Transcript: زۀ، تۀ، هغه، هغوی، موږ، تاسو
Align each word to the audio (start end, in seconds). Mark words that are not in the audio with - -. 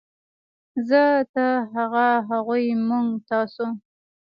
زۀ، 0.87 1.03
تۀ، 1.33 1.45
هغه، 1.75 2.07
هغوی، 2.29 2.65
موږ، 2.87 3.07
تاسو 3.29 3.65